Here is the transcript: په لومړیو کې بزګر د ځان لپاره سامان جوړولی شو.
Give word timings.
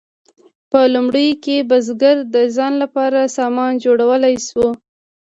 په 0.71 0.79
لومړیو 0.93 1.41
کې 1.43 1.67
بزګر 1.69 2.17
د 2.35 2.35
ځان 2.55 2.73
لپاره 2.83 3.31
سامان 3.37 3.71
جوړولی 3.85 4.35
شو. 4.47 4.67